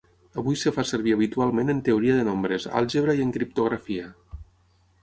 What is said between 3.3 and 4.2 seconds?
criptografia.